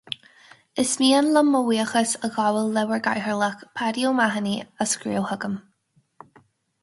Is 0.83 0.93
mian 1.01 1.27
liom 1.33 1.51
mo 1.55 1.59
bhuíochas 1.67 2.13
a 2.27 2.29
ghabháil 2.37 2.71
le 2.77 2.85
bhur 2.91 3.03
gCathaoirleach, 3.07 3.61
Paddy 3.81 4.07
O'Mahony, 4.13 4.55
as 4.85 4.95
scríobh 4.97 5.29
chugam 5.33 5.61